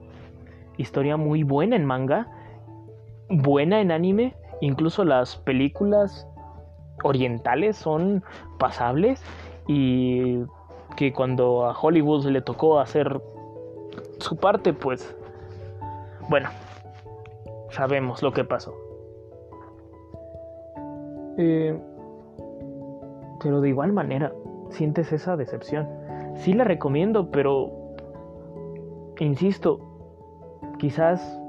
historia 0.78 1.18
muy 1.18 1.44
buena 1.44 1.76
en 1.76 1.86
manga, 1.86 2.28
buena 3.30 3.80
en 3.80 3.92
anime, 3.92 4.34
incluso 4.62 5.04
las 5.06 5.36
películas 5.38 6.28
orientales 7.04 7.78
son 7.78 8.24
pasables 8.58 9.22
y 9.68 10.44
que 10.96 11.14
cuando 11.14 11.66
a 11.66 11.80
Hollywood 11.80 12.26
le 12.26 12.42
tocó 12.42 12.80
hacer 12.80 13.22
su 14.20 14.36
parte, 14.38 14.74
pues 14.74 15.16
bueno, 16.30 16.50
sabemos 17.70 18.22
lo 18.22 18.32
que 18.32 18.44
pasó. 18.44 18.76
Eh, 21.38 21.80
pero 23.42 23.62
de 23.62 23.70
igual 23.70 23.94
manera, 23.94 24.34
sientes 24.70 25.12
esa 25.12 25.38
decepción. 25.38 25.88
Sí 26.36 26.54
la 26.54 26.64
recomiendo, 26.64 27.32
pero 27.32 27.72
insisto, 29.20 29.80
quizás 30.78 31.40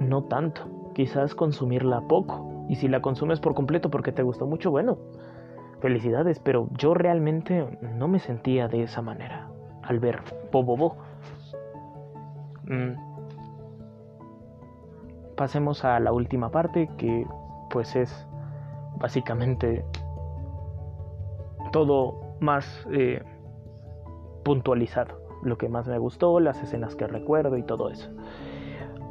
no 0.00 0.24
tanto, 0.24 0.62
quizás 0.94 1.34
consumirla 1.34 2.02
poco. 2.02 2.66
Y 2.68 2.76
si 2.76 2.88
la 2.88 3.02
consumes 3.02 3.40
por 3.40 3.54
completo 3.54 3.90
porque 3.90 4.12
te 4.12 4.22
gustó 4.22 4.46
mucho, 4.46 4.70
bueno, 4.70 4.98
felicidades, 5.80 6.38
pero 6.38 6.68
yo 6.78 6.94
realmente 6.94 7.78
no 7.96 8.08
me 8.08 8.18
sentía 8.18 8.68
de 8.68 8.82
esa 8.82 9.02
manera 9.02 9.48
al 9.82 9.98
ver 9.98 10.20
Bobobo. 10.50 10.96
Mm. 12.64 12.92
Pasemos 15.36 15.84
a 15.84 15.98
la 15.98 16.12
última 16.12 16.50
parte 16.50 16.88
que 16.96 17.26
pues 17.70 17.96
es 17.96 18.26
básicamente 18.98 19.84
todo 21.72 22.36
más 22.38 22.86
eh, 22.92 23.22
puntualizado. 24.44 25.20
Lo 25.42 25.58
que 25.58 25.68
más 25.68 25.88
me 25.88 25.98
gustó, 25.98 26.38
las 26.38 26.62
escenas 26.62 26.94
que 26.94 27.06
recuerdo 27.08 27.56
y 27.56 27.64
todo 27.64 27.90
eso. 27.90 28.10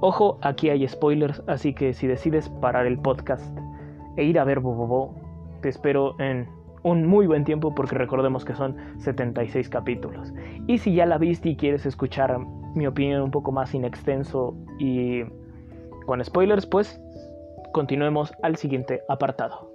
Ojo, 0.03 0.39
aquí 0.41 0.70
hay 0.70 0.88
spoilers, 0.88 1.43
así 1.46 1.75
que 1.75 1.93
si 1.93 2.08
decides 2.08 2.50
parar 2.50 2.88
el 2.88 2.98
podcast 2.98 3.55
e 4.17 4.24
ir 4.24 4.39
a 4.39 4.43
ver 4.43 4.60
Bobobo, 4.60 5.13
te 5.62 5.70
espero 5.70 6.20
en 6.20 6.48
un 6.81 7.05
muy 7.05 7.27
buen 7.27 7.43
tiempo 7.43 7.75
porque 7.75 7.96
recordemos 7.96 8.43
que 8.43 8.55
son 8.55 8.75
76 8.98 9.70
capítulos. 9.70 10.34
Y 10.65 10.79
si 10.79 10.96
ya 10.96 11.05
la 11.05 11.20
viste 11.20 11.50
y 11.50 11.55
quieres 11.55 11.86
escuchar 11.86 12.36
mi 12.74 12.88
opinión 12.88 13.22
un 13.22 13.29
poco 13.29 13.51
más 13.51 13.75
inextenso 13.75 14.55
y 14.79 15.22
con 16.08 16.25
spoilers, 16.25 16.65
pues 16.65 17.00
continuemos 17.72 18.34
al 18.41 18.55
siguiente 18.55 19.01
apartado. 19.08 19.70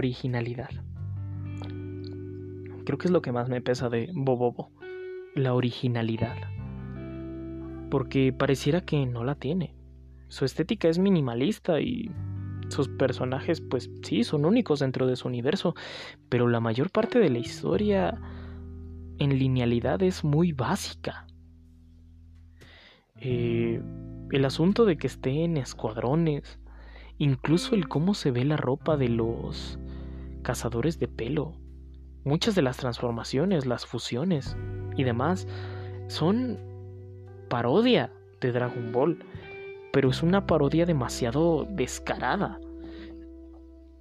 Originalidad. 0.00 0.70
Creo 2.86 2.98
que 2.98 3.06
es 3.06 3.10
lo 3.10 3.20
que 3.20 3.32
más 3.32 3.48
me 3.50 3.60
pesa 3.60 3.90
de 3.90 4.10
Bobobo, 4.14 4.70
la 5.34 5.52
originalidad. 5.52 6.36
Porque 7.90 8.32
pareciera 8.32 8.80
que 8.80 9.04
no 9.04 9.24
la 9.24 9.34
tiene. 9.34 9.74
Su 10.28 10.46
estética 10.46 10.88
es 10.88 10.98
minimalista 10.98 11.80
y 11.80 12.10
sus 12.68 12.88
personajes 12.88 13.60
pues 13.60 13.90
sí 14.02 14.24
son 14.24 14.46
únicos 14.46 14.80
dentro 14.80 15.06
de 15.06 15.16
su 15.16 15.28
universo, 15.28 15.74
pero 16.28 16.48
la 16.48 16.60
mayor 16.60 16.90
parte 16.90 17.18
de 17.18 17.28
la 17.28 17.38
historia 17.38 18.18
en 19.18 19.38
linealidad 19.38 20.02
es 20.02 20.24
muy 20.24 20.52
básica. 20.52 21.26
Eh, 23.16 23.82
el 24.30 24.44
asunto 24.46 24.86
de 24.86 24.96
que 24.96 25.08
esté 25.08 25.44
en 25.44 25.58
escuadrones, 25.58 26.58
incluso 27.18 27.74
el 27.74 27.86
cómo 27.86 28.14
se 28.14 28.30
ve 28.30 28.44
la 28.46 28.56
ropa 28.56 28.96
de 28.96 29.10
los 29.10 29.78
cazadores 30.42 30.98
de 30.98 31.08
pelo, 31.08 31.60
Muchas 32.24 32.54
de 32.54 32.60
las 32.60 32.76
transformaciones, 32.76 33.64
las 33.64 33.86
fusiones 33.86 34.54
y 34.94 35.04
demás 35.04 35.48
son 36.08 36.58
parodia 37.48 38.12
de 38.42 38.52
Dragon 38.52 38.92
Ball, 38.92 39.24
pero 39.90 40.10
es 40.10 40.22
una 40.22 40.46
parodia 40.46 40.84
demasiado 40.84 41.66
descarada. 41.70 42.60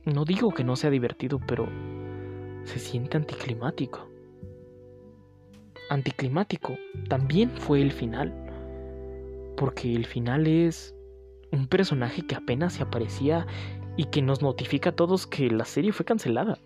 No 0.04 0.26
digo 0.26 0.52
que 0.52 0.66
no 0.66 0.76
sea 0.76 0.90
divertido, 0.90 1.40
pero 1.48 1.70
se 2.66 2.80
siente 2.80 3.16
anticlimático. 3.16 4.10
Anticlimático 5.90 6.78
también 7.08 7.52
fue 7.52 7.82
el 7.82 7.94
final, 7.94 8.34
porque 9.56 9.96
el 9.96 10.06
final 10.06 10.46
es 10.46 10.94
un 11.54 11.68
personaje 11.68 12.24
que 12.24 12.36
apenas 12.36 12.74
se 12.74 12.84
aparecía 12.84 13.48
y 14.00 14.06
que 14.06 14.22
nos 14.22 14.42
notifica 14.42 14.92
a 14.92 14.96
todos 14.96 15.28
que 15.28 15.52
la 15.52 15.66
serie 15.66 15.92
fue 15.92 16.06
cancelada 16.06 16.58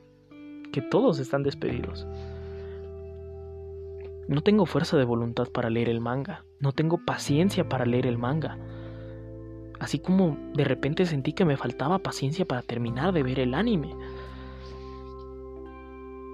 que 0.71 0.83
todos 0.83 1.17
están 1.17 1.41
despedidos. 1.41 2.05
No 4.27 4.43
tengo 4.43 4.67
fuerza 4.67 4.97
de 4.97 5.03
voluntad 5.03 5.47
para 5.47 5.71
leer 5.71 5.89
el 5.89 5.99
manga, 5.99 6.45
no 6.59 6.73
tengo 6.73 6.99
paciencia 7.03 7.67
para 7.67 7.87
leer 7.87 8.05
el 8.05 8.19
manga. 8.19 8.59
Así 9.79 9.97
como 9.97 10.37
de 10.53 10.63
repente 10.63 11.07
sentí 11.07 11.33
que 11.33 11.43
me 11.43 11.57
faltaba 11.57 11.97
paciencia 11.97 12.45
para 12.45 12.61
terminar 12.61 13.13
de 13.13 13.23
ver 13.23 13.39
el 13.39 13.55
anime. 13.55 13.95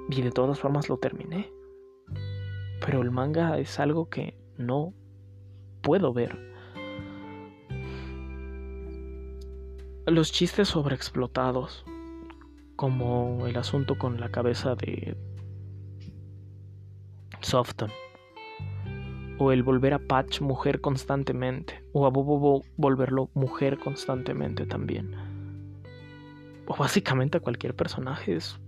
Y 0.10 0.22
de 0.22 0.32
todas 0.32 0.60
formas 0.60 0.90
lo 0.90 0.98
terminé. 0.98 1.50
Pero 2.86 3.02
el 3.02 3.12
manga 3.12 3.58
es 3.58 3.80
algo 3.80 4.10
que 4.10 4.38
no 4.58 4.94
puedo 5.82 6.12
ver. 6.12 6.49
Los 10.12 10.32
chistes 10.32 10.70
sobreexplotados, 10.70 11.86
como 12.76 13.46
el 13.46 13.56
asunto 13.58 14.00
con 14.00 14.20
la 14.20 14.30
cabeza 14.30 14.74
de 14.74 15.16
Softon. 17.42 17.92
O 19.38 19.52
el 19.52 19.62
volver 19.62 19.94
a 19.94 20.00
Patch 20.00 20.42
mujer 20.42 20.82
constantemente. 20.82 21.84
O 21.94 22.08
a 22.08 22.10
Bobo 22.10 22.64
volverlo 22.76 23.30
mujer 23.36 23.78
constantemente 23.78 24.66
también. 24.66 25.16
O 26.66 26.76
básicamente 26.76 27.38
a 27.38 27.42
cualquier 27.42 27.76
personaje. 27.76 28.36
Es 28.36 28.60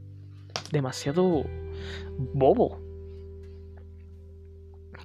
demasiado 0.71 1.43
bobo. 2.35 2.79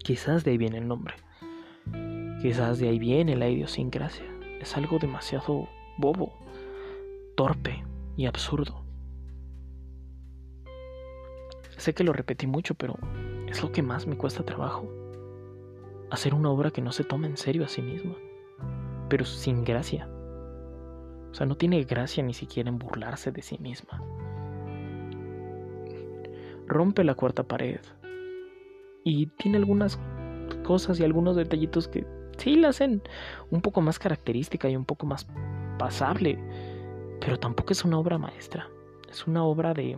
Quizás 0.04 0.44
de 0.44 0.50
ahí 0.50 0.58
viene 0.58 0.78
el 0.78 0.86
nombre. 0.86 1.14
Quizás 2.42 2.78
de 2.78 2.90
ahí 2.90 2.98
viene 2.98 3.36
la 3.36 3.48
idiosincrasia. 3.48 4.26
Es 4.60 4.76
algo 4.76 4.98
demasiado 4.98 5.66
bobo, 5.98 6.32
torpe 7.36 7.84
y 8.16 8.26
absurdo. 8.26 8.82
Sé 11.76 11.94
que 11.94 12.04
lo 12.04 12.12
repetí 12.12 12.46
mucho, 12.46 12.74
pero 12.74 12.96
es 13.48 13.62
lo 13.62 13.70
que 13.72 13.82
más 13.82 14.06
me 14.06 14.16
cuesta 14.16 14.44
trabajo. 14.44 14.88
Hacer 16.10 16.34
una 16.34 16.50
obra 16.50 16.70
que 16.70 16.80
no 16.80 16.92
se 16.92 17.04
toma 17.04 17.26
en 17.26 17.36
serio 17.36 17.64
a 17.64 17.68
sí 17.68 17.82
misma, 17.82 18.14
pero 19.08 19.24
sin 19.24 19.64
gracia. 19.64 20.08
O 21.30 21.34
sea, 21.34 21.46
no 21.46 21.56
tiene 21.56 21.82
gracia 21.84 22.22
ni 22.22 22.32
siquiera 22.32 22.70
en 22.70 22.78
burlarse 22.78 23.30
de 23.30 23.42
sí 23.42 23.58
misma. 23.58 24.02
Rompe 26.66 27.04
la 27.04 27.14
cuarta 27.14 27.42
pared. 27.42 27.80
Y 29.04 29.26
tiene 29.26 29.58
algunas 29.58 29.98
cosas 30.64 30.98
y 30.98 31.04
algunos 31.04 31.36
detallitos 31.36 31.88
que 31.88 32.06
sí 32.38 32.56
la 32.56 32.68
hacen 32.68 33.02
un 33.50 33.60
poco 33.60 33.80
más 33.80 33.98
característica 33.98 34.68
y 34.68 34.76
un 34.76 34.84
poco 34.84 35.06
más 35.06 35.26
pasable. 35.78 36.38
Pero 37.20 37.38
tampoco 37.38 37.72
es 37.72 37.84
una 37.84 37.98
obra 37.98 38.18
maestra. 38.18 38.68
Es 39.08 39.26
una 39.26 39.44
obra 39.44 39.74
de 39.74 39.96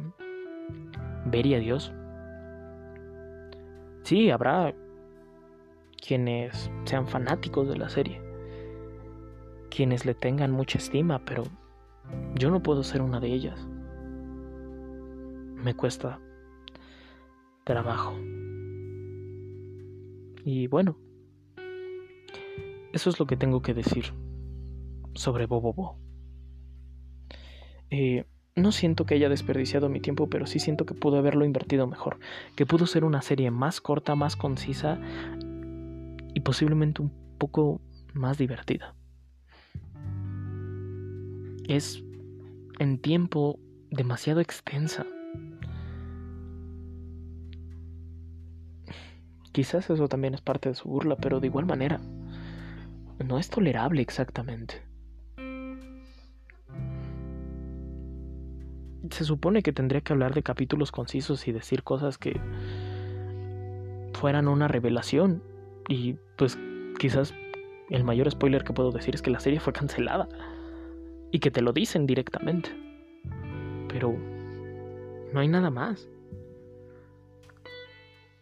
ver 1.27 1.47
a 1.55 1.59
Dios. 1.59 1.93
Sí, 4.03 4.31
habrá 4.31 4.75
quienes 6.01 6.71
sean 6.85 7.07
fanáticos 7.07 7.69
de 7.69 7.77
la 7.77 7.89
serie, 7.89 8.23
quienes 9.71 10.07
le 10.07 10.15
tengan 10.15 10.51
mucha 10.51 10.79
estima, 10.79 11.25
pero 11.25 11.43
yo 12.37 12.51
no 12.51 12.63
puedo 12.63 12.83
ser 12.83 13.03
una 13.03 13.21
de 13.21 13.33
ellas. 13.33 13.69
Me 15.57 15.75
cuesta 15.75 16.21
trabajo. 17.65 18.15
Y 20.45 20.67
bueno, 20.69 20.97
eso 22.93 23.11
es 23.11 23.19
lo 23.19 23.27
que 23.27 23.37
tengo 23.37 23.61
que 23.61 23.75
decir 23.75 24.07
sobre 25.19 25.47
Bobobo. 25.47 25.99
Eh, 27.91 28.25
no 28.55 28.73
siento 28.73 29.05
que 29.05 29.15
haya 29.15 29.29
desperdiciado 29.29 29.89
mi 29.89 30.01
tiempo, 30.01 30.29
pero 30.29 30.47
sí 30.47 30.59
siento 30.61 30.87
que 30.87 30.95
pudo 30.95 31.19
haberlo 31.19 31.45
invertido 31.45 31.87
mejor, 31.87 32.19
que 32.57 32.67
pudo 32.67 32.87
ser 32.87 33.05
una 33.05 33.21
serie 33.23 33.51
más 33.51 33.81
corta, 33.81 34.15
más 34.15 34.37
concisa 34.37 34.99
y 36.35 36.41
posiblemente 36.41 37.03
un 37.03 37.13
poco 37.39 37.81
más 38.15 38.39
divertida. 38.39 38.95
Es 41.69 42.03
en 42.79 42.99
tiempo 42.99 43.59
demasiado 43.91 44.41
extensa. 44.41 45.05
Quizás 49.53 49.91
eso 49.91 50.09
también 50.09 50.35
es 50.35 50.41
parte 50.41 50.69
de 50.69 50.75
su 50.77 50.89
burla, 50.89 51.17
pero 51.17 51.41
de 51.41 51.49
igual 51.49 51.67
manera, 51.67 52.01
no 53.25 53.39
es 53.39 53.51
tolerable 53.51 54.01
exactamente. 54.01 54.88
Se 59.11 59.25
supone 59.25 59.63
que 59.63 59.73
tendría 59.73 60.01
que 60.01 60.13
hablar 60.13 60.35
de 60.35 60.43
capítulos 60.43 60.93
concisos 60.93 61.47
y 61.49 61.53
decir 61.53 61.83
cosas 61.83 62.19
que 62.19 62.41
fueran 64.13 64.49
una 64.49 64.69
revelación. 64.69 65.43
Y 65.89 66.17
pues 66.37 66.59
quizás 66.99 67.35
el 67.91 68.05
mayor 68.05 68.31
spoiler 68.31 68.65
que 68.65 68.73
puedo 68.73 68.91
decir 68.91 69.15
es 69.15 69.23
que 69.23 69.31
la 69.31 69.41
serie 69.41 69.61
fue 69.61 69.73
cancelada. 69.73 70.29
Y 71.31 71.39
que 71.39 71.51
te 71.51 71.63
lo 71.63 71.73
dicen 71.73 72.07
directamente. 72.07 72.71
Pero 73.89 74.17
no 75.33 75.41
hay 75.41 75.49
nada 75.49 75.71
más. 75.71 76.09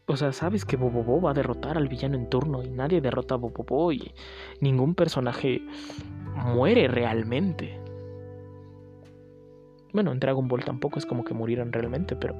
O 0.08 0.16
sea, 0.16 0.32
sabes 0.32 0.64
que 0.64 0.76
Bobobo 0.76 1.20
va 1.20 1.32
a 1.32 1.34
derrotar 1.34 1.76
al 1.76 1.88
villano 1.88 2.16
en 2.16 2.30
turno 2.30 2.62
y 2.62 2.70
nadie 2.70 3.00
derrota 3.00 3.34
a 3.34 3.38
Bobobo 3.38 3.92
y 3.92 4.14
ningún 4.60 4.94
personaje 4.94 5.62
muere 6.36 6.86
realmente. 6.86 7.80
Bueno, 9.96 10.12
en 10.12 10.20
Dragon 10.20 10.46
Ball 10.46 10.62
tampoco 10.62 10.98
es 10.98 11.06
como 11.06 11.24
que 11.24 11.32
murieran 11.32 11.72
realmente, 11.72 12.16
pero... 12.16 12.36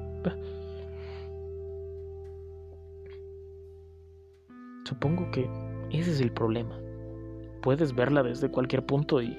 Supongo 4.85 5.31
que 5.31 5.49
ese 5.89 6.11
es 6.11 6.21
el 6.21 6.31
problema. 6.31 6.79
Puedes 7.63 7.95
verla 7.95 8.21
desde 8.21 8.51
cualquier 8.51 8.85
punto 8.85 9.23
y 9.23 9.35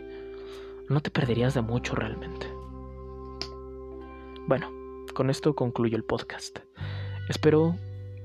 no 0.89 1.01
te 1.01 1.13
perderías 1.13 1.55
de 1.55 1.63
mucho 1.63 1.95
realmente. 1.95 2.49
Bueno, 4.49 4.69
con 5.15 5.31
esto 5.31 5.55
concluyo 5.55 5.97
el 5.97 6.03
podcast. 6.03 6.59
Espero 7.29 7.77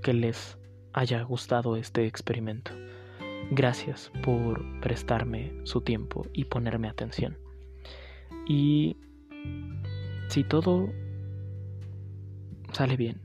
que 0.01 0.13
les 0.13 0.57
haya 0.93 1.21
gustado 1.21 1.75
este 1.75 2.07
experimento. 2.07 2.71
Gracias 3.51 4.11
por 4.23 4.65
prestarme 4.79 5.53
su 5.65 5.81
tiempo 5.81 6.25
y 6.33 6.45
ponerme 6.45 6.89
atención. 6.89 7.37
Y 8.47 8.97
si 10.27 10.43
todo 10.43 10.89
sale 12.71 12.97
bien, 12.97 13.21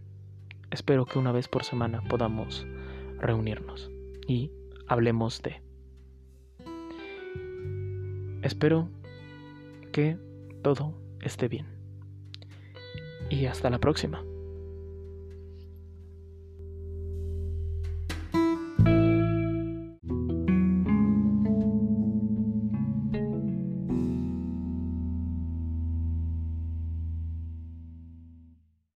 espero 0.70 1.06
que 1.06 1.18
una 1.18 1.32
vez 1.32 1.48
por 1.48 1.64
semana 1.64 2.02
podamos 2.08 2.66
reunirnos 3.18 3.90
y 4.26 4.50
hablemos 4.86 5.42
de. 5.42 5.62
Espero 8.42 8.88
que 9.92 10.16
todo 10.62 10.94
esté 11.22 11.48
bien. 11.48 11.66
Y 13.30 13.46
hasta 13.46 13.70
la 13.70 13.78
próxima. 13.78 14.22